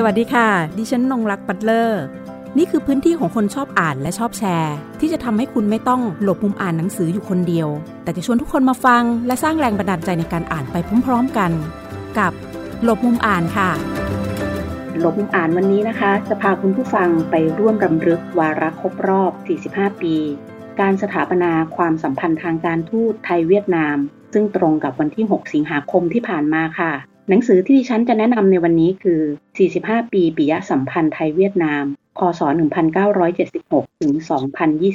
[0.00, 0.48] สวัสดีค่ะ
[0.78, 2.02] ดิฉันนงรักปัตเลอร์
[2.58, 7.68] นี่คือพื้นที่ของคนชอบอ่านและชอบแชร์ ที่จะทำให้คุณไม่ต้องหลบมุมอ่านหนังสืออยู่คนเดียว
[8.02, 11.50] แต่จะชวนทุกคนมาฟัง และสร้างแรงบันดาลใจในการอ่านไปพร้อมๆกัน
[12.18, 12.32] กับ
[12.84, 13.70] หลบมุมอ่านค่ะ
[15.00, 19.32] หลบมุมอ่านวันนี้นะคะ จะพาคุณผู้ฟังไปร่วมรำลึกวาระครบรอบ
[19.66, 20.14] 45 ปี
[20.80, 23.96] การสถาปนาความสัมพันธ์ทางการทูตไทยเวียดนาม
[24.32, 26.92] ซึ่งตรงกับวันที่ 6 สิงหาคมที่ผ่านมาค่ะ
[27.30, 29.20] หนังสือที่ดิฉันจะแนะนำในวันนี้คือ
[29.66, 31.84] 45 ปีปิยสัมพันธ์ไทยเวียดนาม
[32.18, 32.40] คศ
[33.20, 34.12] 1976 ถึง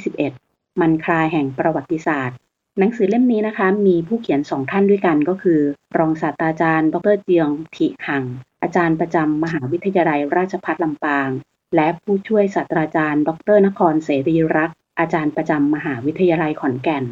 [0.00, 2.36] 2021 มันคลายแห่งประวัติศาสตร์
[2.78, 5.60] หนังสือเล่มนี้นะคะมีผู้เขียนสองท่านด้วยกันก็คือ
[5.98, 8.24] รองศาสตราจารย์ ดรเจียงทิหัง
[8.62, 11.30] อาจารย์ประจำมหาวิทยาลัยราชภัฏลำปาง
[11.76, 17.04] และผู้ช่วยศาสตราจารย์ ดรนครเสรีรักษ์อาจารย์ประจำมหาวิทยาลัยขอนแก่น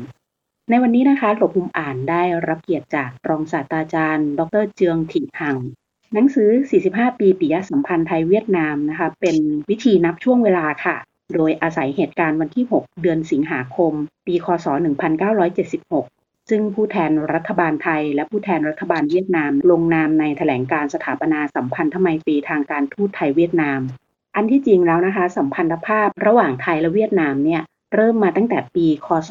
[0.70, 5.56] ในวันนี้นะคะ หลบมุมอ่านได้รับเกียรติจากรองศาสตราจารย์ ดรเจียงทิหัง
[6.14, 6.50] หนังสือ
[6.84, 9.36] 45 ปีปิยสัมพันธ์ไทยเวียดนามนะคะ เป็น
[9.70, 10.96] วิธีนับช่วงเวลาค่ะ
[11.34, 13.92] โดยอาศัยเหตุการณ์วันที่ 6 เดือนสิงหาคม
[14.26, 14.66] ปีคศ
[15.58, 23.80] 1976 ซึ่งผู้แทนรัฐบาลไทย และผู้แทนรัฐบาลเวียดนาม ลงนามในแถลงการสถาปนาสัมพันธไมตรีทางการทูตไทยเวียดนาม
[24.36, 27.62] อันที่จริงแล้วนะคะ สัมพันธภาพระหว่างไทยและเวียดนามเนี่ย
[27.94, 29.30] เริ่มมาตั้งแต่ปีคศ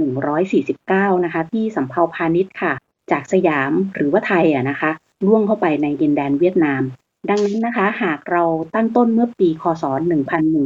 [0.00, 2.72] 1149 นะคะที่สำเภาพาณิชย์ค่ะ
[3.10, 4.90] จากสยามหรือว่าไทยอะนะคะ
[5.26, 6.82] ล่วงเข้าไปในดินแดนเวียดนาม
[7.30, 9.84] ดังนั้นนะคะ หากเราตั้งต้นเมื่อปีคศ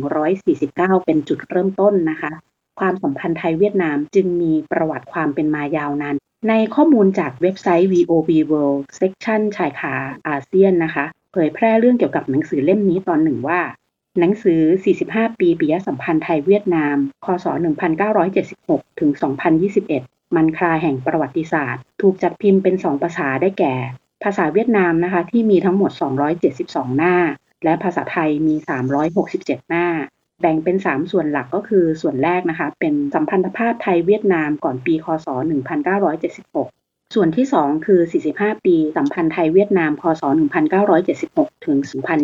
[0.07, 2.31] 1149 เป็นจุดเริ่มต้นนะคะ
[2.81, 6.17] ความสัมพันธ์ไทยเวียดนามจึงมีประวัติความเป็นมายาวนาน
[6.49, 9.95] ในข้อมูลจากเว็บไซต์ VOV World Section ชายคา
[10.29, 13.61] อาเซียนนะคะ เผยแพร่เรื่องเกี่ยวกับหนังสือเล่มนี้ตอนหนึ่งว่า
[14.19, 14.61] หนังสือ
[15.01, 17.47] 45 ปีปิยสัมพันธ์ไทยเวียดนาม คศ
[18.23, 19.11] 1976 ถึง
[19.73, 23.75] 2021 มันคลาแห่งประวัติศาสตร์ ถูกจัดพิมพ์เป็น 2 ภาษาได้แก่
[24.25, 25.91] ภาษาเวียดนามนะคะที่มีทั้งหมด
[26.45, 27.17] 272 หน้า
[27.65, 28.55] และภาษาไทยมี
[29.13, 29.87] 367 หน้า
[30.41, 35.27] แบ่งเป็น 3 ส่วนหลักก็คือส่วนแรกนะคะ เป็นสัมพันธภาพไทยเวียดนามก่อนปี คศ
[36.01, 38.01] 1976ส่วนที่ 2 คือ
[38.33, 40.23] 45 ปี สัมพันธ์ไทยเวียดนามคศ
[40.95, 41.77] 1976 ถึง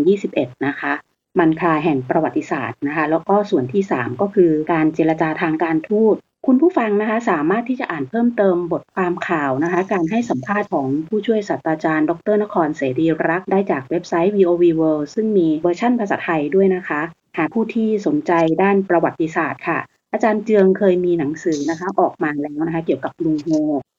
[0.09, 0.93] 2021 นะคะ
[1.39, 6.16] มรรคาแห่งประวัติศาสตร์นะคะ แล้วก็ส่วนที่ 3 ก็คือการเจรจาทางการทูต
[6.47, 17.00] คุณผู้ฟังนะคะสามารถที่จะอ่านเพิ่มเติมบทความข่าวนะคะ การให้สัมภาษณ์ของผู้ช่วยศาสตราจารย์ ดรนครเสรีรักษ์ได้จากเว็บไซต์ VOV World ซึ่งมีเวอร์ชั่นภาษาไทยด้วยนะคะ
[17.39, 19.78] หากผู้ที่สนใจด้านประวัติศาสตร์ค่ะ
[20.12, 23.49] อาจารย์เจืองเคยมีหนังสือนะคะ ออกมาแล้วนะคะ เกี่ยวกับลุงโฮ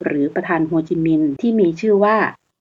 [0.06, 2.16] หรือประธานโฮจิมินห์ที่มีชื่อว่า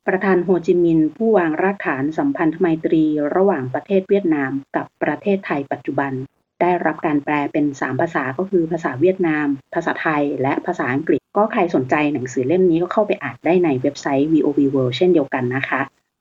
[0.09, 3.05] ประธานโฮจิมินห์ผู้วางรากฐานสัมพันธไมตรี
[3.37, 6.13] ระหว่างประเทศเวียดนามกับประเทศไทยปัจจุบัน
[6.61, 15.81] ได้รับการแปลเป็น 3 ภาษาก็คือภาษาเวียดนาม ภาษาไทย และภาษาอังกฤษ ก็ใครสนใจหนังสือเล่มนี้ก็เข้าไปอ่านได้ในเว็บไซต์ VOV World เช่นเดียวกันนะคะ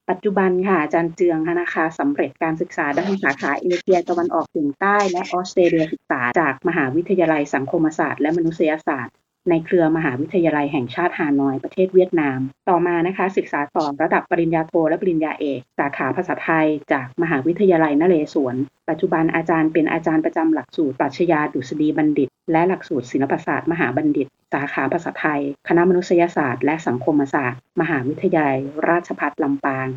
[0.10, 9.16] ปัจจุบันค่ะอาจารย์เจืองนะคะสำเร็จการศึกษาด้านสาขาเอเชียตะวันออกเฉียงใต้และออสเตรเลียศึกษาจากมหาวิทยาลัยสังคมศาสตร์และมนุษยศาสตร์
[9.50, 18.56] ในเครือมหาวิทยาลัยแห่งชาติฮานอยประเทศเวียดนาม ต่อมานะคะศึกษาต่อระดับปริญญาโทและปริญญาเอก สาขาภาษาไทย จากมหาวิทยาลัยนเรศวร
[18.90, 28.60] ปัจจุบันอาจารย์เป็นอาจารย์ประจำหลักสูตรปรัชญาดุษฎีบัณฑิต และหลักสูตรศิลปศาสตร์มหาบัณฑิต สาขาภาษาไทย คณะมนุษยศาสตร์ และสังคมศาสตร์ มหาวิทยาลัย
[28.90, 29.88] ราชภัฏลำปาง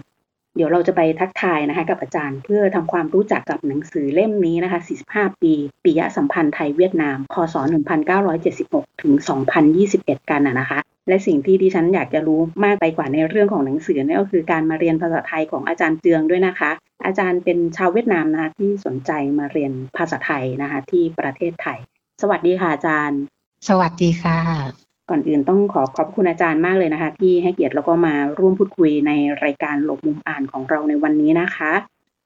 [0.57, 4.81] เดี๋ยวเราจะไปทักทายนะคะกับอาจารย์เพื่อทำความรู้จักกับหนังสือเล่มนี้นะคะ
[5.11, 5.53] 45 ปี
[5.85, 7.55] ปิยสัมพันธ์ไทยเวียดนามคศ
[8.29, 9.13] 1976 ถึง
[9.73, 10.79] 2021 กันนะคะ
[11.09, 16.71] และสิ่งที่ดิฉันอยากจะรู้มากไปกว่าในเรื่องของหนังสือนั่นก็คือการมาเรียนภาษาไทยของอาจารย์เจืองด้วยนะคะ
[17.05, 21.79] อาจารย์เป็นชาวเวียดนามนะคะที่สนใจมาเรียนภาษาไทยนะคะที่ประเทศไทย
[22.23, 23.21] สวัสดีค่ะอาจารย์
[23.69, 29.13] สวัสดีค่ะ ก่อนอื่นต้องขอขอบคุณอาจารย์มากเลยนะคะ ที่ให้เกียรติแล้วก็มาร่วมพูดคุยใน
[29.45, 31.73] รายการหลบมุมอ่านของเราในวันนี้นะคะ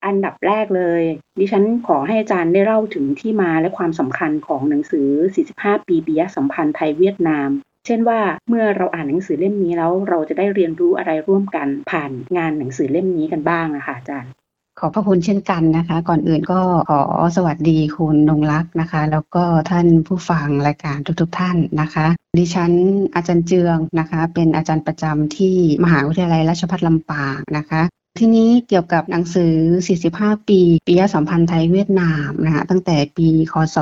[0.05, 1.03] อันดับแรกเลย
[1.39, 5.09] ดิฉันขอให้อาจารย์ได้เล่าถึงที่มาและความสำคัญของหนังสือ
[5.49, 7.49] 45 ปีปิยสัมพันธ์ไทยเวียดนาม
[7.87, 14.33] เช่นว่าเมื่อเราอ่านหนังสือเล่มนี้แล้ว เราจะได้เรียนรู้อะไรร่วมกันผ่านงานหนังสือเล่มนี้กันบ้างนะคะอาจารย์
[14.79, 16.61] ขอพระคุณเช่นกันนะคะ ก่อนอื่นก็
[16.91, 17.01] ขอ
[17.37, 22.07] สวัสดีคุณนงรักนะคะ แล้วก็ท่านผู้ฟังรายการทุกๆทท่านนะคะ
[22.39, 22.73] ดิฉัน
[23.15, 27.83] อาจารย์เจืองนะคะ เป็นอาจารย์ประจำที่มหาวิทยาลัยราชภัฏลำปางนะคะ
[28.19, 29.53] ที่นี้เกี่ยวกับหนังสือ
[30.01, 33.77] 45 ปีปิยสัมพันธ์ไทยเวียดนามนะคะตั้งแต่ปีคศ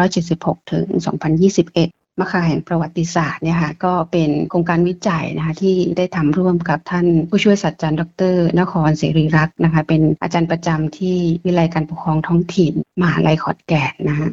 [0.00, 0.86] 1976 ถึง
[1.54, 8.02] 2021มคาแห่งประวัติศาสตร์เนี่ยค่ะก็เป็นโครงการวิจัยนะคะที่ได้ทำร่วมกับท่านผู้ช่วยศาสตราจารย์ด
[8.34, 14.28] ร นครเสรีรักษ์นะคะเป็นอาจารย์ประจำที่วิทยาลัยการปกครองท้องถิ่นมหาลัยขอนแก่นนะคะ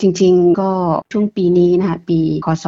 [0.00, 0.70] จริงๆ ก็
[1.12, 2.64] ช่วงปีนี้นะคะปีคศ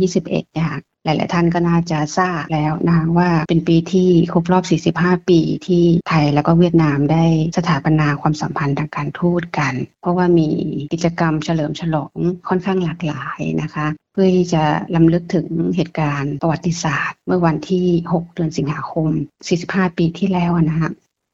[0.00, 4.58] 2021นะคะหลาย ๆ ท่านก็น่าจะทราบแล้วนะว่าเป็นปีที่ครบรอ
[4.90, 7.24] บ 45 ปีที่ไทยแล้วก็เวียดนามได้
[7.56, 10.48] สถาปนาความสัมพันธ์ทางการทูตกัน เพราะว่ามี
[10.92, 12.16] กิจกรรมเฉลิมฉลอง
[12.48, 14.62] ค่อนข้างหลากหลายนะคะ เพื่อที่จะ
[14.94, 15.46] ลำลึกถึง
[15.76, 19.08] เหตุการณ์ประวัติศาสตร์ เมื่อวันที่ 6 เดือนสิงหาคม
[19.54, 20.90] 45 ปีที่แล้วนะคะ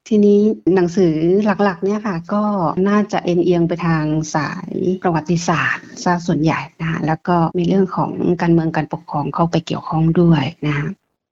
[0.08, 0.40] ทีนี้
[0.74, 1.14] หนังสือ
[1.44, 2.44] หลักๆเนี่ยค่ะก็
[2.88, 4.04] น่าจะเอ็นเอียงไปทาง
[4.34, 4.72] สาย
[5.02, 8.12] ประวัติศาสตร์ซะส่วนใหญ่นะคะแล้วก็มีเรื่องของ
[8.42, 10.88] การเมืองการปกครองเข้าไปเกี่ยวข้องด้วยนะคะ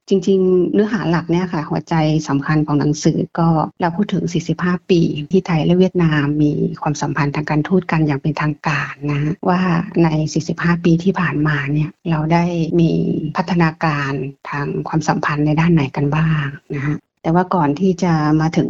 [0.09, 1.95] จริงๆ เนื้อหาหลักเนี่ยค่ะหัวใจ
[2.29, 3.49] สำคัญของหนังสือก็
[3.81, 4.25] เราพูดถึง
[4.57, 5.01] 45 ปี
[5.33, 6.53] ที่ไทยและเวียดนามมี
[6.83, 9.61] ความสัมพันธ์ทางการทูตกันอย่างเป็นทางการนะว่า
[10.05, 10.09] ใน
[10.47, 12.45] 45 ปีที่ผ่านมาเนี่ยเราได้
[12.81, 12.91] มี
[13.37, 14.13] พัฒนาการ
[14.51, 18.69] ทางความสัมพันธ์ในด้านไหนกันบ้างนะฮะ แต่ว่าก่อนที่จะมาถึง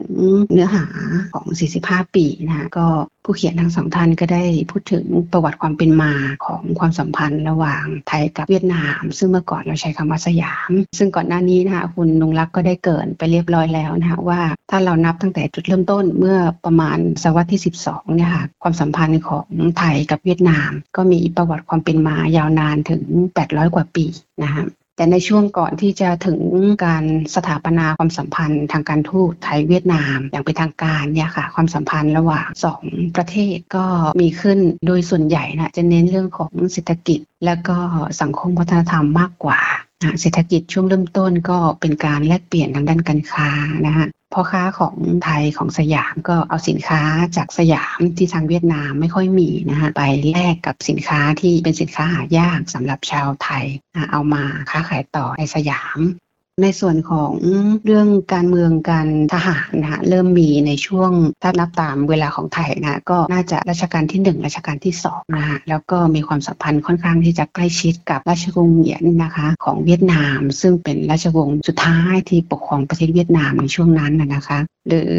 [0.52, 0.86] เนื้อหา
[1.34, 1.46] ของ
[1.80, 2.86] 45 ปีนะคะก็
[3.24, 6.12] ผู้เขียนทั้งสองท่านก็ได้พูดถึงประวัติความเป็นมา
[6.46, 19.48] ของความสัมพันธ์ระหว่างไทยกับเวียดนาม ซึ่งเมื่อก่อนเราใช้คำว่าสยาม ซึ่งก่อนหน้านี้นะคะคุณนุงรักก็ได้เกินไปเรียบร้อยแล้วนะคะว่าถ้าเรานับตั้งแต่จุดเริ่มต้นเมื่อประมาณศตวรรษที่ 12เนี่ยค่ะความสัมพันธ์ของ
[19.78, 23.02] ไทยกับเวียดนาม ก็มีประวัติความเป็นมายาวนานถึง
[23.34, 24.06] 800 กว่าปี
[24.42, 24.64] นะคะ
[25.00, 26.40] แต่ในช่วงก่อนที่จะถึง
[26.84, 27.04] การ
[27.34, 32.82] สถาปนาความสัมพันธ์ทางการทูตไทยเวียดนาม อย่างเป็นทางการเนี่ยค่ะ ความสัมพันธ์ระหว่างสอง
[33.16, 33.84] ประเทศก็
[34.20, 37.78] มีขึ้นโดยส่วนใหญ่นะจะเน้นเรื่องของเศรษฐกิจ และก็
[38.20, 39.60] สังคมวัฒนธรรมมากกว่า
[40.20, 43.48] เศรษฐกิจช่วงเริ่มต้นก็เป็นการแลกเปลี่ยนทางด้านการค้า
[43.86, 44.94] นะฮะ พ่อค้าของ
[45.24, 47.02] ไทยของสยามก็เอาสินค้า
[47.36, 53.64] จากสยามที่ทางเวียดนามไม่ค่อยมีนะฮะไปแลกกับสินค้าที่เป็นสินค้าหายากสำหรับชาวไทย
[54.10, 55.98] เอามาค้าขายต่อในสยาม
[56.62, 57.32] ในส่วนของ
[57.86, 61.10] เรื่องการเมืองการทหารนะเริ่มมีในช่วง
[61.42, 75.14] ถ้านับตามเวลาของไทยนะก็น่าจะรัชกาลที่ 1 รัชกาลที่2นะฮะแล้วก็มีความสัมพันธ์ค่อนข้างที่จะใกล้ชิดกับราชวงศ์เหยียนนะคะของเวียดนาม ซึ่งเป็นราชวงศ์สุดท้ายที่ปกครองประเทศเวียดนามในช่วงนั้นนะคะ หรือ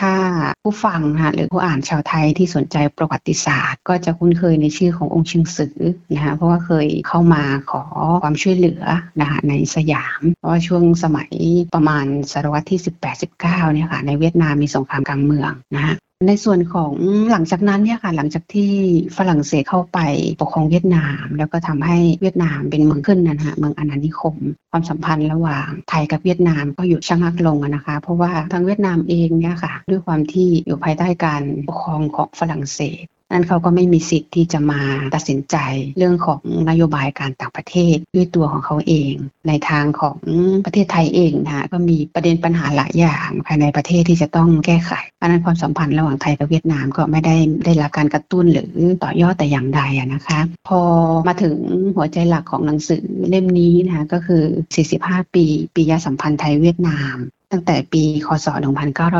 [0.00, 0.14] ถ้า
[0.62, 5.76] ผู้ฟังนะหรือผู้อ่านชาวไทยที่สนใจประวัติศาสตร์ ก็จะคุ้นเคยในชื่อขององค์ชิงซือ
[6.14, 7.82] นะคะเพราะว่าเคยเข้ามาขอ
[8.22, 8.82] ความช่วยเหลือ
[9.20, 11.30] นะคะในสยามเพราะว่าช่วงสมัย
[11.74, 12.80] ประมาณศตวรรษที่
[13.26, 15.96] 18-19เนี่ยค่ะในเวียดนามมีสงครามกลางเมืองนะฮะ
[16.28, 16.92] ในส่วนของ
[17.30, 18.72] หลังจากนั้นเนี่ยค่ะหลังจากที่
[19.16, 19.98] ฝรั่งเศสเข้าไป
[20.40, 24.34] ปกครองเวียดนาม แล้วก็ทำให้เวียดนามเป็นเมืองขึ้นนะฮะเมืองอาณานิคม
[24.70, 33.04] ความสัมพันธ์ระหว่างไทยกับเวียดนามก็หยุดชะงักลงนะคะ เพราะว่าทางเวียดนามเองเนี่ยค่ะด้วยความที่อยู่ภายใต้การปกครองของฝรั่งเศส
[33.34, 34.80] นั้นเขาก็ไม่มีสิทธิ์ที่จะมา
[35.14, 35.56] ตัดสินใจ
[35.98, 36.40] เรื่องของ
[36.70, 39.12] นโยบายการต่างประเทศด้วยตัวของเขาเอง
[39.48, 40.16] ในทางของ
[40.64, 48.68] ประเทศไทยเองนะก็มีประเด็นปัญหาหลายอย่างภายในประเทศที่จะต้องแก้ไขเพราะนั้นความสัมพันธ์ระหว่างไทยกับเวียดนามก็ไม่ได้ได้รับการกระตุ้นหรือ
[49.02, 49.80] ต่อยอดแต่อย่างใด
[50.14, 50.80] นะคะ พอ
[51.28, 51.56] มาถึง
[51.96, 54.42] หัวใจหลักของหนังสือเล่มนี้นะคะก็คือ
[54.88, 55.44] 45 ปี
[55.74, 57.16] ปียสัมพันธ์ไทยเวียดนาม
[57.52, 58.46] ตั้งแต่ปีคศ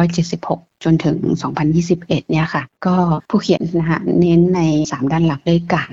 [0.04, 1.16] 1976 จนถึง
[1.74, 2.96] 2021 เนี่ยค่ะ ก็
[3.30, 5.90] ผู้เขียนนะคะเน้นใน 3 ด้านหลักด้วยกัน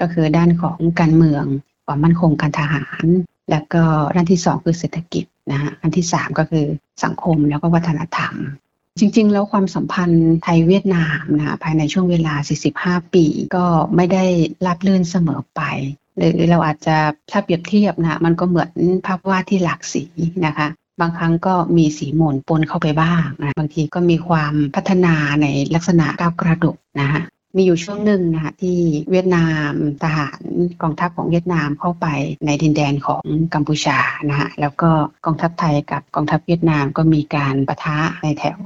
[0.00, 1.44] ก็คือด้านของการเมือง
[1.86, 3.04] ความมั่นคงการทหาร
[3.50, 3.82] แล้วก็
[4.16, 6.66] ด้านที่ 2 คือเศรษฐกิจนะฮะอันที่ 3 ก็คือ
[7.04, 8.34] สังคมแล้วก็วัฒนธรรม
[8.98, 12.34] จริงๆ แล้วความสัมพันธ์ไทยเวียดนามนะภายในช่วงเวลา
[12.74, 13.24] 45 ปี
[13.56, 13.66] ก็
[13.96, 14.24] ไม่ได้
[14.66, 15.62] ราบลื่นเสมอไป
[16.16, 16.96] หรือเราอาจจะ
[17.30, 18.70] ถ้าเปรียบเทียบนะมันก็เหมือน
[19.06, 20.04] ภาพวาดที่หลากสี
[20.46, 20.68] นะคะ
[21.00, 27.22] บางครั้งก็มีสีหม่นปนเข้าไปบ้างนะบางทีก็มีความพัฒนาในลักษณะก้าวกระโดดนะฮะ
[27.56, 28.78] มีอยู่ช่วงหนึ่งนะคะที่
[29.10, 29.70] เวียดนาม
[30.02, 30.40] ทหาร
[30.82, 32.06] กองทัพของเวียดนามเข้าไป
[32.46, 33.24] ในดินแดนของ
[33.54, 34.90] กัมพูชานะฮะแล้วก็
[35.24, 38.60] กองทัพไทยกับกองทัพเวียดนามก็มีการประทะในแถว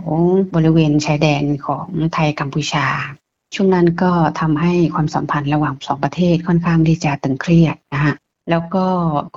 [0.55, 2.87] บริเวณชายแดนของไทยกัมพูชา
[3.55, 8.15] ช่วงนั้นก็ทำให้ความสัมพันธ์ระหว่างสองประเทศค่อนข้างที่จะตึงเครียดนะฮะ
[8.51, 8.87] แล้วก็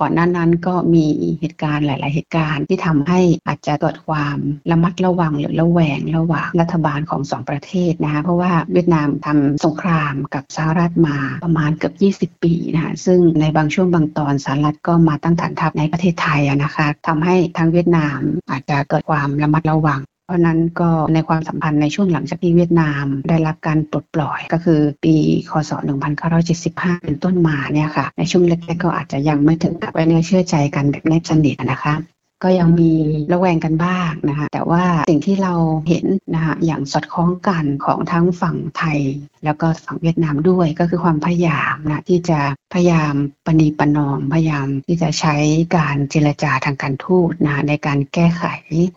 [0.00, 1.06] ก่อนหน้านั้นก็มี
[1.40, 4.36] เหตุการณ์หลาย ๆ เหตุการณ์ที่ทำให้อาจจะเกิดความ
[4.70, 11.92] ระมัดระวังหรือระแวงระหว่างรัฐบาลของสองประเทศนะคะเพราะว่าเวียดนามทำสงครามกับสหรัฐมาประมาณเกือ
[12.28, 18.18] บ 20 ปีนะคะซึ่งในบางช่วงบางตอนสหรัฐก็มาตั้งฐานทัพในประเทศไทยนะคะทำให้ทางเวียดนาม
[18.50, 25.14] อาจจะเกิดความระมัดระวัง เพราะนั้นก็ในความสัมพันธ์ในช่วงหลังจากที่เวียดนาม ได้รับการปลดปล่อยก็คือปี
[25.50, 25.70] คศ
[26.36, 31.94] 1975 เป็นต้นมาเนี่ยค่ะ ในช่วงแรกๆก็อาจจะยังไม่ถึงกับไว้เนื้อเชื่อใจกันแบบแนบสนิทนะคะ
[32.44, 32.92] ก็ยังมี
[33.32, 35.54] ระแวงกันบ้างนะคะแต่ว่าสิ่งที่เรา
[35.88, 39.00] เห็นนะคะอย่างสอดคล้องกันของทั้งฝั่งไทย
[39.44, 42.38] แล้วก็ฝั่งเวียดนามด้วยก็คือความพยายามนะที่จะ
[42.74, 43.14] พยายาม
[43.46, 45.36] ปณีปนอมพยายามที่จะใช้
[45.76, 48.44] การเจรจาทางการทูตนะในการแก้ไข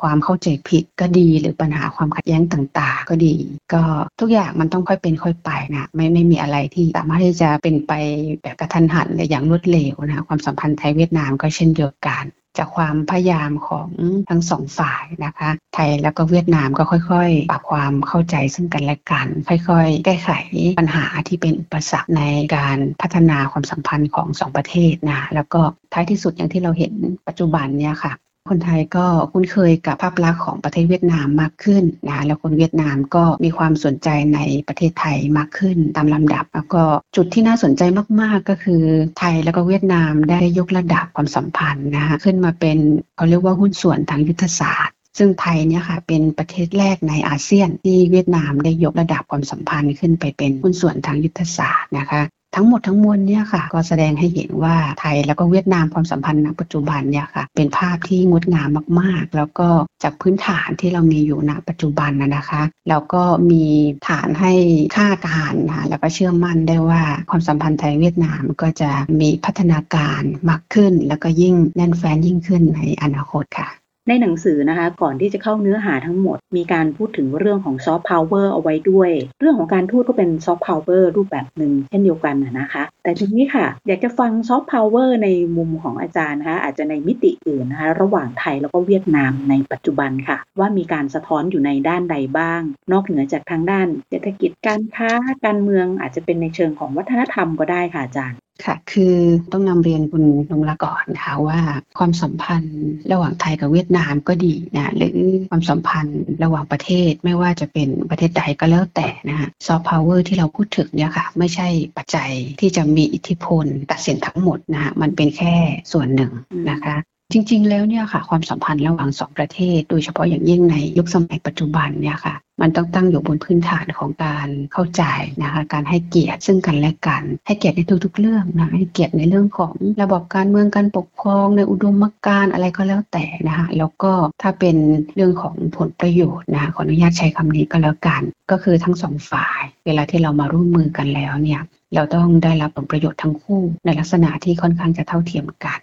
[0.02, 3.36] ความเข้าใจผิดก็ดี หรือปัญหาความขัดแย้งต่าง ๆ ก็ดี
[3.74, 3.82] ก็
[4.20, 7.94] ทุกอย่างมันต้องค่อยเป็นค่อยไปนะไม่ไม่มีอะไรที่สามารถที่จะเป็นไป
[8.42, 12.26] แบบกระทันหันเลยอย่างรวดเร็วนะความสัมพันธ์ไทยเวียดนามก็เช่นเดียวกัน
[12.58, 13.90] จากความพยายามของ
[14.30, 20.32] ทั้งสองฝ่ายนะคะ ไทยแล้วก็เวียดนามก็ค่อยๆ ปรับความเข้าใจซึ่งกันและกัน ค่อยๆ แก้ไข
[20.80, 22.24] ปัญหาที่เป็นอุปสรรคใน
[22.56, 25.62] การพัฒนาความสัมพันธ์ของสองประเทศนะแล้วก็
[25.94, 26.94] ท้ายที่สุดอย่างที่เราเห็น
[27.28, 28.14] ปัจจุบันเนี่ยค่ะ
[28.48, 36.84] คนไทยก็คุ้นเคยกับภาพลักษณ์ของประเทศเวียดนามมากขึ้นนะแล้วคนเวียดนามก็มีความสนใจในประเทศไทยมากขึ้นตามลำดับ แล้วก็
[37.16, 37.82] จุดที่น่าสนใจ
[38.22, 38.84] มากๆก็คือ
[39.20, 42.78] ไทยแล้วก็เวียดนามได้ยกระดับความสัมพันธ์นะคะขึ้นมาเป็น
[43.16, 52.22] เขาเรียกว่าหุ้นส่วนทางยุทธศาสตร์ซึ่งไทยเนี่ยค่ะเป็นประเทศแรกในอาเซียนที่เวียดนามได้ยกระดับความสัมพันธ์ขึ้นไปเป็นหุ้นส่วนทางยุทธศาสตร์นะคะ
[52.56, 59.68] ทั้งหมดทั้งมวลเนี่ยค่ะ ก็แสดงให้เห็นว่าไทยแล้วก็เวียดนามความสัมพันธ์ณปัจจุบันเนี่ยค่ะ เป็นภาพที่งดงามมากๆ แล้วก็
[60.04, 63.66] จากพื้นฐานที่เรามีอยู่ณปัจจุบันนะคะแล้วก็มี
[64.08, 64.54] ฐานให้
[64.96, 68.92] ค่าการนะแล้วก็เชื่อมั่นได้ว่าความสัมพันธ์ไทยเวียดนามก็จะ
[69.22, 73.70] มีพัฒนาการมากขึ้น แล้วก็ยิ่งแน่นแฟ้นยิ่งขึ้นในอนาคตค่ะ
[74.08, 95.12] ในหนังสือนะคะก่อนที่จะเข้าเนื้อหาทั้งหมด มีการพูดถึงเรื่องของซอฟต์พาวเวอร์เอาไว้ด้วย เรื่องของการทูตก็เป็นซอฟต์พาวเวอร์รูปแบบหนึ่งเช่นเดียวกันนะคะ แต่ทีนี้ค่ะ อยากจะฟังซอฟต์พาวเวอร์ในมุมของอาจารย์นะคะอาจจะในมิติอื่นนะคะระหว่างไทยแล้วก็เวียดนามในปัจจุบันค่ะ ว่ามีการสะท้อนอยู่ในด้านใดบ้าง นอกเหนือจากทางด้านเศรษฐกิจการค้า
[95.46, 99.16] การเมืองอาจจะเป็นในเชิงของวัฒนธรรมก็ได้ค่ะอาจารย์ ค่ะ คือ
[99.52, 101.60] ต้องนำเรียนคุณนงละก่อนนะคะว่า
[101.98, 105.18] ความสัมพันธ์ระหว่างไทยกับเวียดนามก็ดีนะหรือ
[105.50, 115.56] ความสัมพันธ์ระหว่างประเทศไม่ว่าจะเป็นประเทศใดก็แล้วแต่นะคะซอฟต์พาวเวอร์ที่เราพูดถึงเนี่ยค่ะ ไม่ใช่ปัจจัยที่จะมีอิทธิพลตัดสินทั้งหมดนะคะมันเป็นแค่
[115.92, 116.32] ส่วนหนึ่ง
[116.72, 116.96] นะคะ
[117.34, 125.04] จริงๆ แล้วเนี่ยค่ะความสัมพันธ์ระหว่างสองประเทศ โดยเฉพาะอย่างยิ่งในยุคสมัยปัจจุบันเนี่ยค่ะ มันต้องตั้งอยู่บนพื้นฐานของการเข้าใจ
[125.44, 134.12] นะคะการให้เกียรติซึ่งกันและกัน ให้เกียรติในทุกๆเรื่องนะให้เกียรติในเรื่องของระบบการเมืองการปกครองในอุดมการอะไรก็แล้วแต่นะคะแล้วก็
[134.42, 134.76] ถ้าเป็น
[135.16, 141.62] เรื่องของผลประโยชน์นะขออนุญาตใช้คำนี้ก็แล้วกัน ก็คือทั้งสองฝ่าย เวลาที่เรามาร่วมมือกันแล้วเนี่ย
[141.96, 145.80] เราต้องได้รับผลประโยชน์ทั้งคู่ในลักษณะที่ค่อนข้างจะเท่าเทียมกัน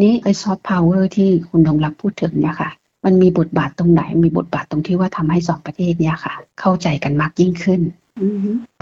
[0.00, 2.70] นี่ไอซอฟต์พาวเวอร์ที่คุณดงรักพูดถึงเนี่ยค่ะ
[3.08, 7.80] มันมีบทบาทตรงไหน มีบทบาทตรงที่ว่าทำให้สองประเทศเนี่ยค่ะ เข้าใจกันมากยิ่งขึ้น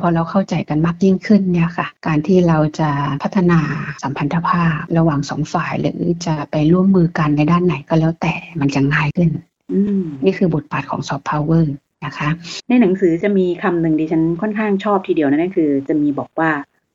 [0.01, 2.91] พอเราเข้าใจกันมากยิ่งขึ้นเนี่ยค่ะ การที่เราจะ
[3.23, 3.61] พัฒนา
[4.03, 9.31] สัมพันธภาพระหว่างสองฝ่าย หรือจะไปร่วมมือกันในด้านไหนก็แล้วแต่มันจะง่ายขึ้น
[10.25, 11.73] นี่คือบทบาทของซอฟต์พาวเวอร์
[12.05, 12.29] นะคะ
[12.69, 16.51] ในหนังสือจะมีคำหนึ่งดิฉันค่อนข้างชอบทีเดียวนั่นคือจะมีบอกว่า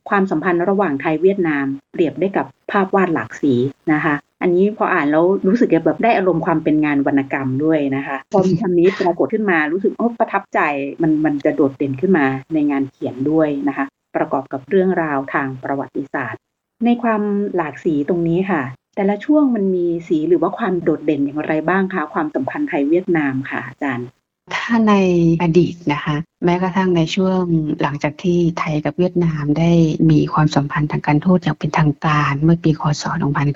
[0.09, 3.53] ความสัมพันธ์ระหว่างไทยเวียดนาม เปรียบได้กับภาพวาดหลากสี
[3.93, 10.59] นะคะ อันนี้พออ่านแล้วรู้สึกแบบได้อารมณ์ความเป็นงานวรรณกรรมด้วยนะคะ พอมีคำนี้ปรากฏขึ้นมารู้สึกโอ้ประทับใจ
[11.01, 16.41] มันมันจะโดดเด่นขึ้นมาในงานเขียนด้วยนะคะ ประกอบกับเรื่องราวทางประวัติศาสตร์
[16.85, 17.21] ในความ
[17.55, 18.61] หลากสีตรงนี้ค่ะ
[18.95, 24.07] แต่ละช่วงมันมีสีหรือว่าความโดดเด่นอย่างไรบ้างคะความสัมพันธ์ไทยเวียดนามค่ะอาจารย์
[24.55, 24.93] ถ้าใน
[25.41, 27.41] อดีตนะคะ แม้กระทั่งในช่วง
[27.81, 29.71] หลังจากที่ไทยกับเวียดนามได้
[30.11, 33.03] มีความสัมพันธ์ทางการทูตอย่างเป็นทางการเมื่อปีคศ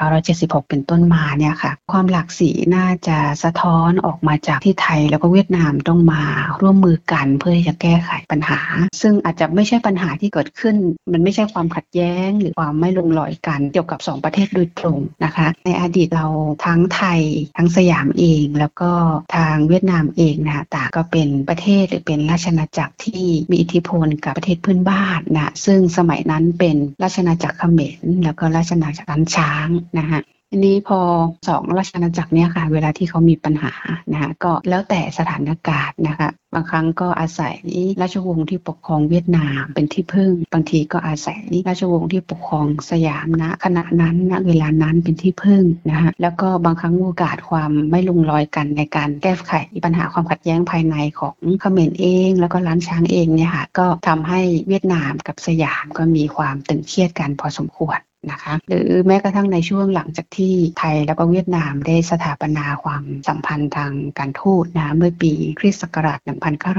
[0.07, 6.23] 1976 เป็นต้นมาเนี่ยค่ะ ความหลากสีน่าจะสะท้อนออกมาจากที่ไทยแล้วก็เวียดนามต้องมา
[6.61, 8.59] ร่วมมือกันเพื่อที่จะแก้ไขปัญหา
[9.01, 10.75] ซึ่งอาจจะไม่ใช่ปัญหาที่เกิดขึ้น
[11.13, 16.27] มันไม่ใช่ความขัดแย้ง หรือความไม่ลงรอยกันเกี่ยวกับ 2 ประเทศโดยตรงนะคะ ในอดีตเรา
[16.65, 17.21] ทั้งไทย
[17.57, 18.91] ทั้งสยามเอง แล้วก็
[19.35, 29.67] ทางเวียดนามเองนะคะต่างก็เป็นประเทศหรือเป็นราชนาจักรที่มีอิทธิพลกับประเทศเพื่อนบ้านนะซึ่งสมัยนั้นเป็นราชนาจักรเขมรแล้วก็ราชนาจักรล้านช้าง
[29.99, 30.99] นะคะ ทีนี้พอ
[31.47, 33.73] สองราชอาณาจักรเนี่ยค่ะ เวลาที่เขามีปัญหา
[34.11, 37.55] นะคะก็แล้วแต่สถานการณ์นะคะบางครั้งก็อาศัย
[38.01, 49.53] ราชวงศ์ที่ปกครองเวียดนามเป็นที่พึ่ง บางทีก็อาศัยราชวงศ์ที่ปกครองสยามนะขณะนั้นณเวลานั้นเป็นที่พึ่งนะคะแล้วก็บางครั้งโอกาสความไม่ลงรอยกันในการแก้ไข
[49.85, 57.99] ปัญหาความขัดแย้งภายในของเขมรเอง แล้วก็ล้านช้างเองเนี่ยค่ะก็ทำให้เวียดนามกับสยามก็มีความตึงเครียดกันพอสมควร
[58.31, 66.19] นะคะ หรือแม้กระทั่งในช่วงหลังจากที่ไทยและก็เวียดนามได้สถาปนาความสัมพันธ์ทางการทูตนะเมื่อปีคริสต์ศักราช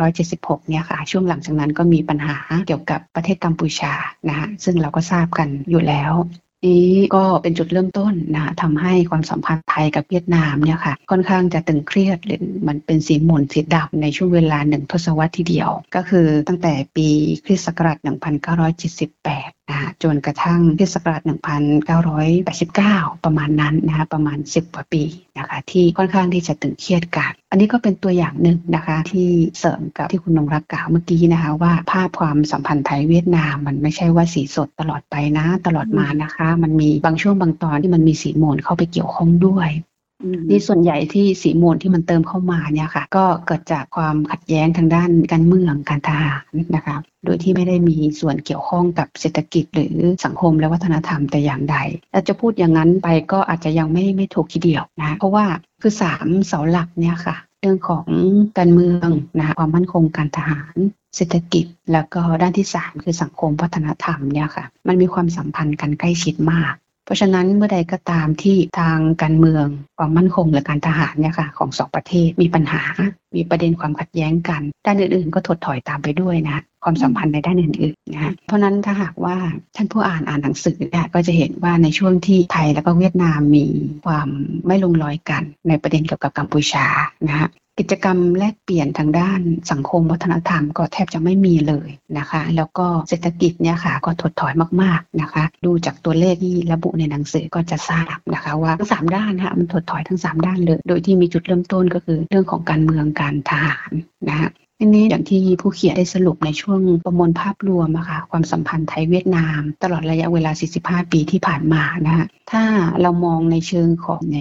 [0.04, 2.36] 1976 เนี่ยค่ะ ช่วงหลังจากนั้นก็มีปัญหา
[2.66, 3.92] เกี่ยวกับประเทศกัมพูชา
[4.28, 6.12] นะคะซึ่งเราก็ทราบกันอยู่แล้ว
[6.66, 17.08] นี้ก็เป็นจุดเริ่มต้นนะทำให้ความสัมพันธ์ไทยกับเวียดนามเนี่ยค่ะค่อนข้างจะตึงเครียดหรือมันเป็นสีหม่นสีดำในช่วงเวลาหนึ่งทศวรรษทีเดียว ก็คือตั้งแต่ปี
[17.44, 25.02] คริสต์ศักราช 1978 นะจนกระทั่งคริสต์ศักราช1989 ประมาณนั้นนะคะประมาณ 10 กว่าปี
[25.38, 39.68] นะคะที่ค่อนข้างที่จะตึงเครียดกัน อันนี้ก็เป็นตัวอย่างหนึ่งนะคะที่เสริมกับที่คุณนงรักกล่าวเมื่อกี้นะคะว่าภาพความสัมพันธ์ไทยเวียดนามมันไม่ใช่ว่าสีสดตลอดไปนะ ตลอดมานะคะ มันมีบางช่วงบางตอนที่มันมีสีโมนเข้าไปเกี่ยวข้องด้วย
[40.48, 51.76] นี่ส่วนใหญ่ที่สีมนที่มันเติมเข้ามาเนี่ยค่ะ ก็เกิดจากความขัดแย้งทางด้านการเมืองการทหารนะคะโดยที่ไม่ได้มีส่วนเกี่ยวข้องกับเศรษฐกิจหรือสังคมและวัฒนธรรมแต่อย่างใด
[52.12, 55.44] และจะพูดอย่างนั้นไปก็อาจจะยังไม่ไม่ถูกทีเดียวนะเพราะว่า
[55.82, 58.06] คือสามเสาหลักเนี่ยค่ะ เรื่องของ
[58.58, 59.08] การเมือง
[59.38, 60.76] นะความมั่นคงการทหาร
[61.16, 66.74] เศรษฐกิจแล้วก็ด้านที่สามคือสังคมวัฒนธรรมเนี่ยค่ะ มันมีความสัมพันธ์กันใกล้ชิดมาก
[67.06, 69.66] เพราะฉะนั้นเมื่อใดก็ตามที่ทางการเมือง
[69.98, 72.82] ความมั่นคงหรือการทหารเนี่ยค่ะของสองประเทศมีปัญหา
[73.36, 79.36] มีประเด็นความขัดแย้งกัน ด้านอื่นๆ ก็ถดถอยตามไปด้วยนะความสัมพันธ์ในด้านอื่นๆนะเพราะนั้นถ้าหากว่า
[79.76, 83.66] ท่านผู้อ่านอ่านหนังสือเนี่ยก็จะเห็นว่าในช่วงที่ไทยแล้วก็เวียดนามมี
[84.06, 84.28] ความ
[84.66, 86.86] ไม่ลงรอยกันในประเด็นเกี่ยวกับกัมพูชา
[87.28, 87.48] นะฮะ
[87.78, 89.40] กิจกรรมแลกเปลี่ยนทางด้าน
[89.72, 94.52] สังคมวัฒนธรรมก็แทบจะไม่มีเลยนะคะ แล้วก็เศรษฐกิจเนี่ยค่ะก็ถดถอย
[94.82, 103.90] มากๆนะคะ ดูจากตัวเลขที่ระบุในหนังสือก็จะทราบนะคะ ว่าทั้งสามด้านค่ะมันถดถอยทั้ง 3 ด้านเลย โดยที่มีจุดเริ่มต้นก็คือเรื่องของการเมืองการทหาร
[104.28, 112.64] นะคะ ทีนี้อย่างที่ผู้เขียนได้สรุปในช่วงประมวลภาพรวมอะค่ะความสัมพันธ์ไทยเวียดนาม ตลอดระยะเวลา 45 ปีที่ผ่านมานะคะถ้า
[113.02, 114.36] เรามองในเชิงของใน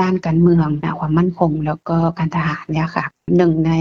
[0.00, 3.04] ด้านการเมืองนะความมั่นคง แล้วก็การทหารเนี่ยค่ะ
[3.36, 3.72] หนึ่งใน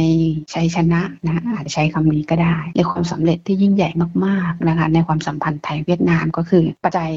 [0.54, 3.90] ชัยชนะนะอาจจะใช้คำนี้ก็ได้ ในความสำเร็จที่ยิ่งใหญ่
[4.26, 7.14] มากๆนะคะในความสัมพันธ์ไทยเวียดนามก็คือปัจจัย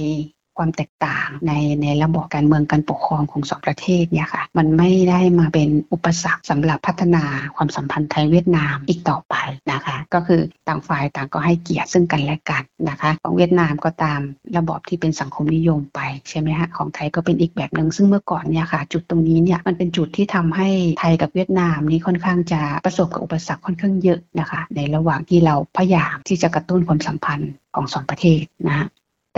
[0.58, 7.24] ความแตกต่างในในระบบการเมืองการปกครองของสองประเทศเนี่ยค่ะ มันไม่ได้มาเป็นอุปสรรคสำหรับพัฒนา
[7.56, 9.34] ความสัมพันธ์ไทยเวียดนามอีกต่อไป
[9.72, 14.20] นะคะ ก็คือต่างฝ่ายต่างก็ให้เกียรติซึ่งกันและกันนะคะ ของเวียดนามก็ตาม
[14.56, 20.68] ระบอบที่เป็นสังคมนิยมไปใช่ไหมฮะของไทยก็เป็นอีกแบบหนึ่งซึ่งเมื่อก่อนเนี่ยค่ะ จุดตรงนี้เนี่ยมันเป็นจุดที่ทำให้
[21.00, 28.86] ไทยกับเวียดนามนี้ค่อนข้างจะประสบกับอุปสรรคค่อนข้างเยอะนะคะ ในระหว่างที่เราพยายามที่จะกระตุ้นความสัมพันธ์ของสองประเทศนะ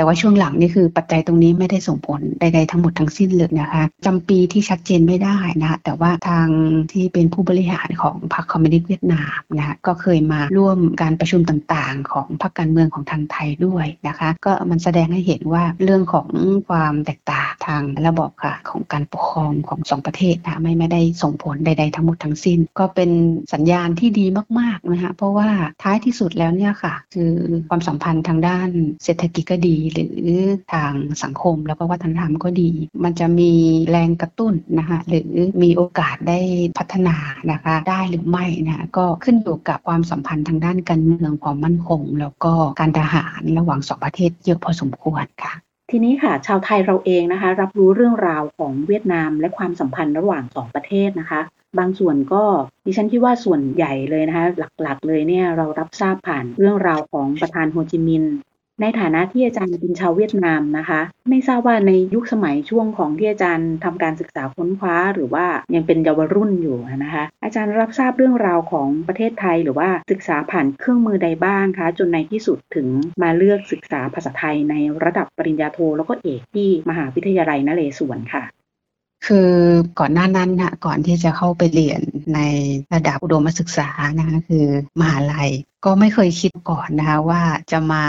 [0.01, 6.49] แต่ว่าช่วงหลังนี่คือปัจจัยตรงนี้ไม่ได้ส่งผลใดๆทั้งหมดทั้งสิ้นเลยนะคะจำปีที่ชัดเจนไม่ได้นะแต่ว่าทาง
[6.93, 16.29] ที่เป็นผู้บริหารของพรรคคอมมิวนิสต์เวียดนามนะคะก็เคยมาร่วมการประชุมต่างๆ ของพรรคการเมืองของทางไทยด้วยนะคะ ก็มันแสดงให้เห็นว่าเรื่องของ
[16.69, 23.11] ความแตกต่างทางระบบค่ะของการปกครองของสองประเทศนะไม่ไม่ได้ส่งผลใด ๆ ทั้งหมดทั้งสิ้น ก็เป็น
[23.55, 24.27] สัญญาณที่ดี
[24.59, 25.49] มากๆนะคะเพราะว่า
[25.83, 27.33] ท้ายที่สุดแล้วเนี่ยค่ะ คือ
[27.69, 28.69] ความสัมพันธ์ทางด้าน
[29.05, 30.33] เศรษฐกิจก็ดีหรือ
[30.73, 32.71] ทางสังคมแล้วก็วัฒนธรรมก็ดี
[33.05, 33.53] มันจะมี
[33.91, 35.31] แรงกระตุ้นนะคะหรือ
[35.63, 36.41] มีโอกาสได้
[36.79, 37.17] พัฒนา
[37.51, 45.55] นะคะได้หรือไม่นะก็ขึ้นอยู่กับความสัมพันธ์ทางด้านการเมืองความมั่นคง แล้วก็การทหารระหว่างสองประเทศเยอะพอสมควรค่ะ
[45.91, 51.41] ทีนี้ค่ะ ชาวไทยเราเองนะคะ รับรู้เรื่องราวของเวียดนามและความสัมพันธ์ระหว่างสองประเทศนะคะ
[51.79, 52.43] บางส่วนก็
[52.87, 54.47] ดิฉันคิดว่าส่วนใหญ่เลยนะคะ
[54.83, 58.35] หลักๆ เลยเนี่ยเรารับทราบผ่านเรื่องราวของประธานโฮจิมินห์
[58.81, 72.87] ในฐานะที่อาจารย์เป็นชาวเวียดนามนะคะ ไม่ทราบว่าในยุคสมัยช่วงของที่อาจารย์ทำการศึกษาค้นคว้า หรือว่ายังเป็นเยาวรุ่นอยู่นะคะ อาจารย์รับทราบเรื่องราวของประเทศไทยหรือว่าศึกษาผ่านเครื่องมือใดบ้างคะ จนในที่สุดถึง
[73.23, 78.45] มาเลือกศึกษาภาษาไทยในระดับปริญญาโทแล้วก็เอกที่มหาวิทยาลัยนเรศวรค่ะ
[79.27, 79.51] คือ
[79.99, 82.01] ก่อนหน้านั้นนะก่อนที่จะเข้าไปเรียน
[82.35, 82.41] ใน
[82.95, 84.67] ระดับอุดมศึกษานะคะคือ
[85.01, 85.51] มหาลัย
[85.85, 88.05] ก็ไม่เคยคิดก่อนนะคะว่าจะมา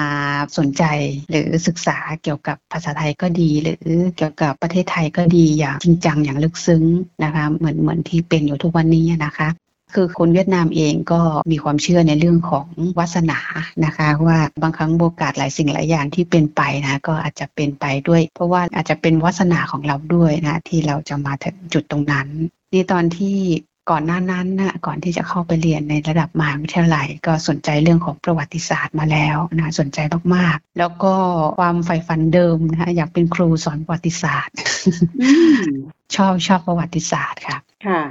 [0.57, 0.83] สนใจ
[1.29, 3.83] หรือศึกษาเกี่ยวกับภาษาไทยก็ดี หรือ
[4.17, 6.83] เกี่ยวกับประเทศไทยก็ดีอย่างจริงจังอย่างลึกซึ้ง
[7.23, 9.47] นะคะเหมือนเหมือนที่เป็นอยู่ทุกวันนี้นะคะ
[9.95, 12.67] คือคนเวียดนามเองก็มีความเชื่อในเรื่องของ
[12.99, 13.39] วาสนา
[13.85, 22.27] นะคะ ว่าบางครั้งโอกาสหลายสิ่งหลายอย่างที่เป็นไปนะก็อาจจะเป็นไปด้วย เพราะว่าอาจจะเป็นวาสนาของเราด้วยนะที่เราจะมาถึงจุดตรงนั้น
[22.73, 23.37] นี่ตอนที่
[23.89, 29.99] ก่อนหน้านั้นนะก่อนที่จะเข้าไปเรียนในระดับมหาวิทยาลัย ก็สนใจเรื่องของประวัติศาสตร์มาแล้วนะสนใจ
[30.35, 31.13] มากๆ แล้วก็
[31.59, 34.55] ความใฝ่ฝันเดิมนะอยากเป็นครูสอนประวัติศาสตร์
[36.15, 38.01] ชอบชอบประวัติศาสตร์ค่ะค่ะ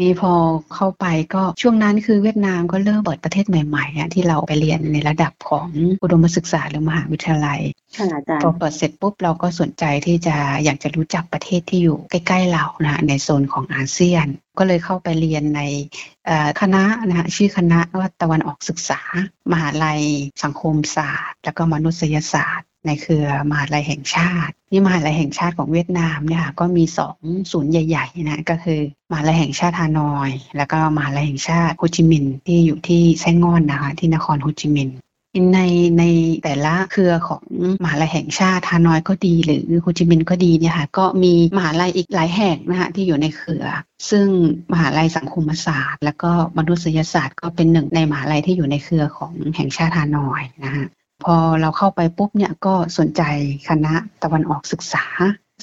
[0.00, 0.32] นี่พอ
[0.74, 5.68] เข้าไปก็ช่วงนั้นคือเวียดนามก็เริ่มเปิดประเทศใหม่ๆที่เราไปเรียนในระดับของ
[6.02, 7.60] อุดมศึกษาหรือมหาวิทยาลัย
[8.42, 14.26] พอเปิดเสร็จปุ๊บเราก็สนใจที่จะอยากจะรู้จักประเทศที่อยู่ใกล้ ๆ เรานะในโซนของอาเซียน
[14.58, 15.60] ก็เลยเข้าไปเรียนใน
[16.60, 19.00] คณะนะชื่อคณะว่าตะวันออกศึกษา
[19.52, 20.00] มหาลัย
[20.44, 27.16] สังคมศาสตร์ แล้วก็มนุษยศาสตร์ ในเครือมหาลัยแห่งชาตินี่มหาลัยแห่งชาติของเวียดนามเนี่ยก็มีสอง
[27.52, 34.96] ศูนย์ใหญ่ๆนะก็คือมหาลัยแห่งชาติฮานอย แล้วก็มหาลัยแห่งชาติโฮจิมินห์ที่อยู่ที่แซงงอนนะคะที่นครโฮจิมินห์
[35.54, 35.60] ใน
[35.98, 36.04] ใน
[36.42, 37.42] แต่ละเครือของ
[37.82, 43.64] มหาลัยแห่งชาติฮานอยก็ดีหรือโฮจิมินห์ก็ดีเนี่ยค่ะก็มีมหาลัยอีกหลายแห่งนะคะที่อยู่ในเครือ
[44.10, 44.26] ซึ่ง
[44.72, 50.84] มหาลัยสังคมศาสตร์ แล้วก็มนุษยศาสตร์ ก็เป็นหนึ่งในมหาลัยที่อยู่ในเครือของแห่งชาติฮานอยนะคะ
[51.24, 53.22] พอเราเข้าไปปุ๊บเนี่ยก็สนใจ
[53.68, 55.04] คณะตะวันออกศึกษา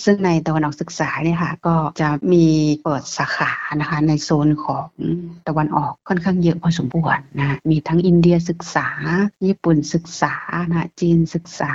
[0.05, 2.45] ซึ่งในตะวันออกศึกษาเนี่ยค่ะก็จะมี
[2.83, 4.87] เปิดสาขานะคะในโซนของ
[5.47, 8.87] ตะวันออกค่อนข้างเยอะพอสมควรนะมีทั้งอินเดียศึกษา
[9.45, 10.33] ญี่ปุ่นศึกษา
[10.69, 11.73] นะจีนศึกษา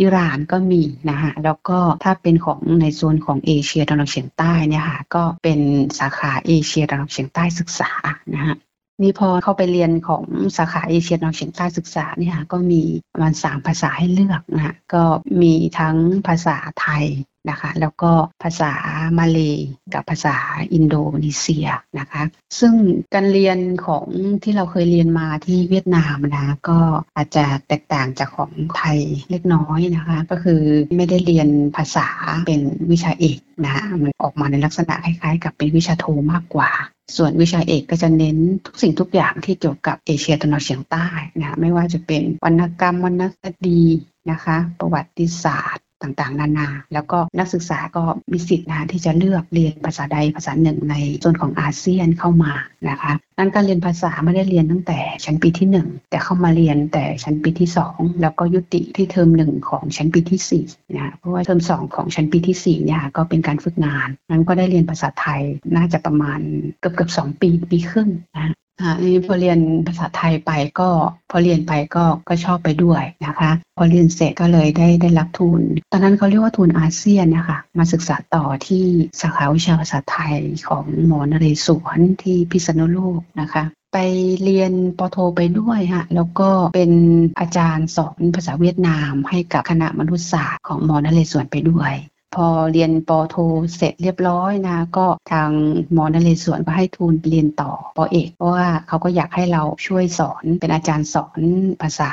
[0.00, 5.60] อิหร่านก็มีนะคะแล้วก็ถ้าเป็นของในโซนของเอเชียตะวันออกเฉียงใต้เนี่ยค่ะก็เป็น
[5.98, 7.90] สาขาเอเชียตะวันออกเฉียงใต้ศึกษา
[8.34, 8.56] นะคะ
[9.02, 10.24] นี่พอเข้าไปเรียนของ
[10.56, 12.82] สาขาเอเชียตะวันออกเฉียงใต้ศึกษาเนี่ยก็มี
[13.12, 15.02] ประมาณสามภาษาให้เลือกนะก็
[15.42, 17.04] มีทั้งภาษาไทย
[17.50, 18.72] นะคะ แล้วก็ภาษา
[19.18, 19.56] มาเลย
[19.94, 20.36] กับภาษา
[20.72, 22.22] อินโดนีเซียนะคะ
[22.58, 22.74] ซึ่ง
[23.14, 24.06] การเรียนของ
[24.42, 26.78] ที่เราเคยเรียนมาที่เวียดนามนะก็
[27.16, 28.98] อาจจะแตกต่างจากของไทย
[29.30, 30.62] เล็กน้อยนะคะ ก็คือ
[30.96, 32.08] ไม่ได้เรียนภาษา
[32.46, 36.70] เป็นวิชาเอกนะมันออกมาในลักษณะคล้ายๆ กับเป็นวิชาโทมากกว่า
[37.16, 41.06] ส่วนวิชาเอกก็จะเน้นทุกสิ่งทุกอย่างที่เกี่ยวกับเอเชียตะวันออกเฉียงใต้
[41.38, 43.82] นะไม่ว่าจะเป็นวรรณกรรมวรรณคดี
[44.30, 52.52] นะคะ ประวัติศาสตร์ ต่างๆ นานา แล้วก็นักศึกษาก็มีสิทธิ์นะที่จะเลือกเรียนภาษาใดภาษาหนึ่งในโซนของอาเซียนเข้ามา
[52.88, 65.42] นะคะนั้นการเรียนภาษาไม่ได้เรียนตั้งแต่ชั้นปีที่ 1 แต่เข้ามาเรียนแต่ชั้นปีที่ 2 แล้วก็ยุติที่เทอมหนึ่งของชั้นปีที่4นะเพราะว่าเทอม2 ของชั้นปีที่4เนี่ยก็เป็นการฝึกงานนั้นก็ได้เรียนภาษาไทย
[65.76, 66.40] น่าจะประมาณ
[66.80, 70.88] เกือบเกือบสองปีปีครึ่งนะ อ่านี้พอเรียนภาษาไทยไปก็
[71.30, 75.60] พอเรียนไปก็ก็ชอบไปด้วยนะคะ พอเรียนเสร็จก็เลยได้ได้รับทุน
[75.92, 78.84] ตอนนั้นเขาเรียกว่าทุนอาเซียนนะคะมาศึกษาต่อที่
[79.20, 80.36] สาขาวิชาภาษาไทย
[80.68, 83.98] ของหมอนเรศวรที่พิษณุโลกนะคะไป
[84.44, 86.92] เรียนปโทไปด้วยฮะแล้วก็เป็น
[87.38, 91.94] อาจารย์สอนภาษาเวียดนามให้กับคณะมนุษยศาสตร์ของมอนเรศวรไปด้วย
[92.34, 93.36] พอเรียนปโท
[93.76, 95.50] เสร็จเรียบร้อยนะ ก็ทาง
[95.92, 101.40] หมอนเรศวรก็ให้ทุนเรียนต่อปอเอกเพราะว่าเขาก็อยากให้เราช่วยสอนเป็นอาจารย์สอน
[101.82, 102.10] ภาษา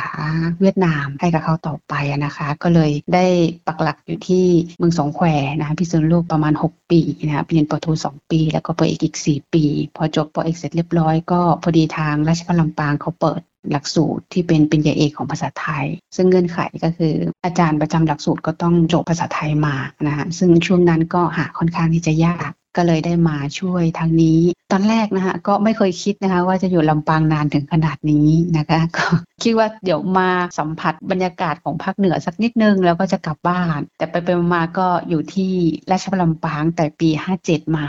[0.62, 1.94] เวียดนามให้กับเขาต่อไป
[2.26, 3.26] นะคะ ก็เลยได้
[3.68, 4.46] ปักหลักอยู่ที่
[4.78, 5.28] เมืองสองแคว
[5.60, 17.14] นะพิษณุโลกประมาณ 6 ปีนะเรียนปโท2 ปี แล้วก็ปอเอกอีก 4 ปี พอจบปอเอกเสร็จเรียบร้อยก็พอดีทางราชพัฒลำปางเขาเปิด หลักสูตรที่เป็นปริญญาเอกของภาษาไทย ซึ่งเงื่อนไขก็คือ
[17.46, 19.76] อาจารย์ประจำหลักสูตรก็ต้องจบภาษาไทยมา
[20.08, 24.40] นะฮะซึ่งช่วงนั้นก็หาค่อนข้างที่จะยากก็เลยได้มาช่วยทางนี้
[24.72, 29.06] ตอนแรกนะคะก็ไม่เคยคิดนะคะว่าจะอยู่ลำปางนานถึงขนาดนี้นะคะก็
[29.44, 35.54] คิดว่าเดี๋ยวมาสัมผัสบรรยากาศของภาคเหนือสักนิดนึงแล้วก็จะกลับบ้าน แต่ไปไปมาก็อยู่ที่
[35.92, 37.10] ราชบัลลัมปางแต่ปี
[37.42, 37.88] 57 มา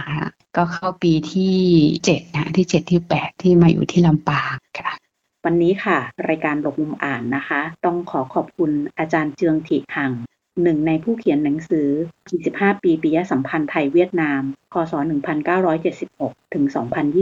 [0.56, 1.56] ก็เข้าปีที่
[1.94, 4.92] 7นะที่ 7 ที่ 8 ที่มาอยู่ที่ลำปางค่ะ
[5.48, 10.12] วันนี้ค่ะ รายการหลบมุมอ่านนะคะ ต้องขอขอบคุณอาจารย์เจืองถิหัง
[10.62, 11.88] หนึ่งในผู้เขียนหนังสือ
[12.32, 14.92] 45 ปีปิยสัมพันธ์ไทยเวียดนาม คศ
[15.72, 16.64] 1976 ถึง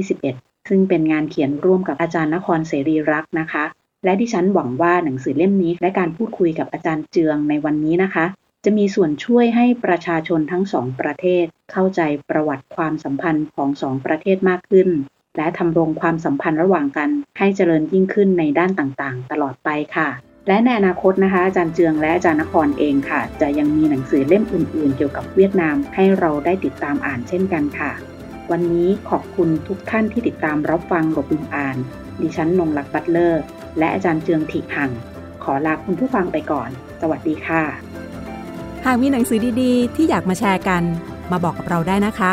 [0.06, 3.64] 2021 ซึ่งเป็นงานเขียนร่วมกับอาจารย์นครเสรีรักษ์นะคะ
[4.04, 8.24] และดิฉันหวังว่าหนังสือเล่มนี้ และการพูดคุยกับอาจารย์เจืองในวันนี้นะคะ
[8.64, 14.88] จะมีส่วนช่วยให้ประชาชนทั้งสองประเทศ เข้าใจประวัติความสัมพันธ์ของสองประเทศมากขึ้น
[15.37, 20.09] และทำรงความสัมพันธ์ระหว่างกัน ให้เจริญยิ่งขึ้นในด้านต่างๆ ตลอดไปค่ะ
[20.49, 27.92] และในอนาคตนะคะ อาจารย์เจืองและอาจารย์นครเองค่ะ จะยังมีหนังสือเล่มอื่นๆ เกี่ยวกับเวียดนาม ให้เราได้ติดตามอ่านเช่นกันค่ะ
[28.51, 31.77] วันนี้ขอบคุณทุกท่านที่ติดตามรับฟังหลบุมอ่าน
[32.20, 33.42] ดิฉันนงลักษ์บัตเลอร์
[33.79, 34.90] และอาจารย์เจืองถิหัง
[35.44, 36.70] ขอลาคุณผู้ฟังไปก่อน
[37.01, 37.62] สวัสดีค่ะ
[38.85, 40.83] หากมีหนังสือดีๆ ที่อยากมาแชร์กัน
[41.33, 42.33] มาบอกกับเราได้นะคะ